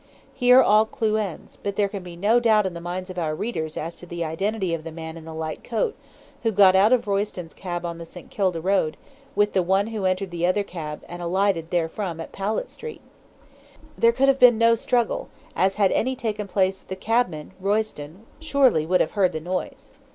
Here 0.33 0.63
all 0.63 0.87
clue 0.87 1.17
ends, 1.17 1.59
but 1.61 1.75
there 1.75 1.87
can 1.87 2.01
be 2.01 2.15
no 2.15 2.39
doubt 2.39 2.65
in 2.65 2.73
the 2.73 2.81
minds 2.81 3.11
of 3.11 3.19
our 3.19 3.35
readers 3.35 3.77
as 3.77 3.93
to 3.97 4.07
the 4.07 4.25
identity 4.25 4.73
of 4.73 4.83
the 4.83 4.91
man 4.91 5.15
in 5.15 5.25
the 5.25 5.31
light 5.35 5.63
coat 5.63 5.95
who 6.41 6.51
got 6.51 6.75
out 6.75 6.91
of 6.91 7.05
Royston's 7.05 7.53
cab 7.53 7.85
on 7.85 7.99
the 7.99 8.05
St. 8.07 8.31
Kilda 8.31 8.59
Road, 8.59 8.97
with 9.35 9.53
the 9.53 9.61
one 9.61 9.85
who 9.93 10.05
entered 10.05 10.31
the 10.31 10.43
other 10.43 10.63
cab 10.63 11.03
and 11.07 11.21
alighted 11.21 11.69
therefrom 11.69 12.19
at 12.19 12.31
Powlett 12.31 12.71
Street. 12.71 13.01
There 13.95 14.11
could 14.11 14.27
have 14.27 14.39
been 14.39 14.57
no 14.57 14.73
struggle, 14.73 15.29
as 15.55 15.75
had 15.75 15.91
any 15.91 16.15
taken 16.15 16.47
place 16.47 16.79
the 16.79 16.95
cabman, 16.95 17.51
Royston, 17.59 18.25
surely 18.39 18.87
would 18.87 19.01
have 19.01 19.11
heard 19.11 19.33
the 19.33 19.39
noise. 19.39 19.91